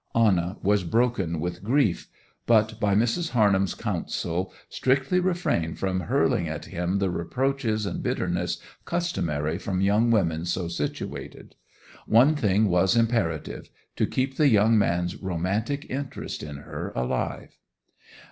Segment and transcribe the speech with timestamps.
[0.15, 2.07] Anna was broken with grief;
[2.47, 3.29] but by Mrs.
[3.33, 10.09] Harnham's counsel strictly refrained from hurling at him the reproaches and bitterness customary from young
[10.09, 11.53] women so situated.
[12.07, 17.59] One thing was imperative: to keep the young man's romantic interest in her alive.